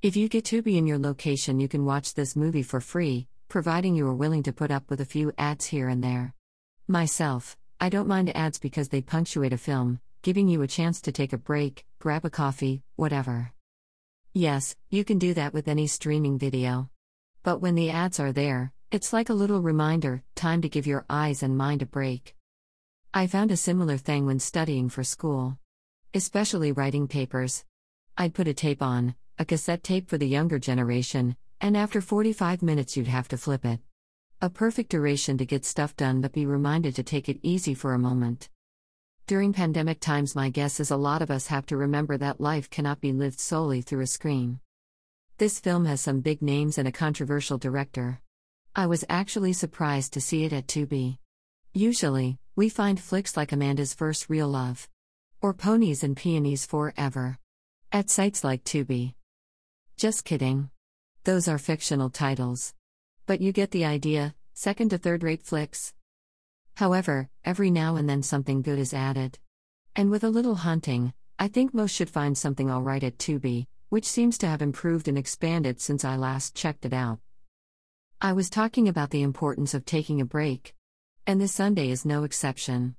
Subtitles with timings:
[0.00, 3.96] If you get Tubi in your location, you can watch this movie for free, providing
[3.96, 6.34] you are willing to put up with a few ads here and there.
[6.86, 11.10] Myself, I don't mind ads because they punctuate a film, giving you a chance to
[11.10, 13.52] take a break, grab a coffee, whatever.
[14.32, 16.90] Yes, you can do that with any streaming video.
[17.42, 21.06] But when the ads are there, it's like a little reminder time to give your
[21.10, 22.36] eyes and mind a break.
[23.12, 25.58] I found a similar thing when studying for school.
[26.14, 27.64] Especially writing papers.
[28.16, 32.60] I'd put a tape on, a cassette tape for the younger generation, and after 45
[32.62, 33.80] minutes you'd have to flip it.
[34.40, 37.94] A perfect duration to get stuff done but be reminded to take it easy for
[37.94, 38.48] a moment.
[39.26, 42.70] During pandemic times, my guess is a lot of us have to remember that life
[42.70, 44.60] cannot be lived solely through a screen.
[45.36, 48.20] This film has some big names and a controversial director.
[48.74, 51.18] I was actually surprised to see it at Tubi.
[51.74, 54.88] Usually, we find flicks like Amanda's First Real Love
[55.40, 57.38] or Ponies and Peonies Forever
[57.92, 59.14] at sites like Tubi.
[59.98, 60.70] Just kidding.
[61.24, 62.72] Those are fictional titles.
[63.26, 65.92] But you get the idea second to third rate flicks.
[66.76, 69.40] However, every now and then something good is added.
[69.96, 74.04] And with a little hunting, I think most should find something alright at Tubi, which
[74.04, 77.18] seems to have improved and expanded since I last checked it out.
[78.20, 80.76] I was talking about the importance of taking a break.
[81.26, 82.94] And this Sunday is no exception.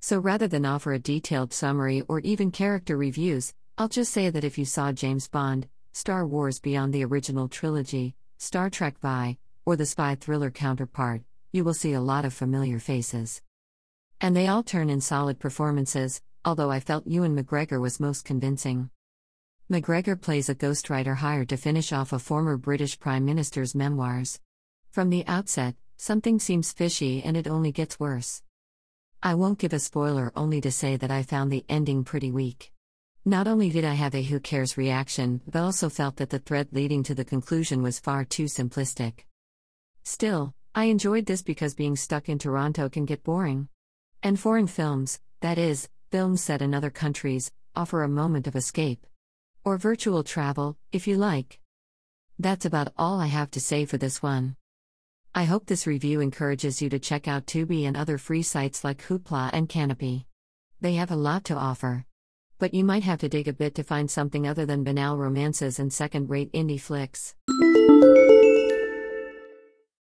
[0.00, 4.42] So rather than offer a detailed summary or even character reviews, I'll just say that
[4.42, 9.74] if you saw James Bond, Star Wars Beyond the Original Trilogy, Star Trek Vi, or
[9.74, 13.42] the spy thriller counterpart, you will see a lot of familiar faces.
[14.20, 18.90] And they all turn in solid performances, although I felt Ewan McGregor was most convincing.
[19.68, 24.40] McGregor plays a ghostwriter hired to finish off a former British Prime Minister's memoirs.
[24.92, 28.42] From the outset, something seems fishy and it only gets worse.
[29.22, 32.72] I won't give a spoiler only to say that I found the ending pretty weak.
[33.24, 36.68] Not only did I have a who cares reaction, but also felt that the thread
[36.72, 39.24] leading to the conclusion was far too simplistic.
[40.04, 43.68] Still, I enjoyed this because being stuck in Toronto can get boring.
[44.22, 49.06] And foreign films, that is, films set in other countries, offer a moment of escape.
[49.64, 51.60] Or virtual travel, if you like.
[52.38, 54.56] That's about all I have to say for this one.
[55.34, 59.02] I hope this review encourages you to check out Tubi and other free sites like
[59.02, 60.24] Hoopla and Kanopy.
[60.80, 62.06] They have a lot to offer.
[62.60, 65.78] But you might have to dig a bit to find something other than banal romances
[65.78, 67.34] and second rate indie flicks.